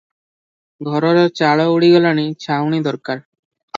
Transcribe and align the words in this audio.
ଘରର 0.87 1.25
ଚାଳ 1.41 1.67
ଉଡ଼ିଗଲାଣି, 1.75 2.25
ଛାଉଣି 2.47 2.81
ଦରକାର। 2.89 3.25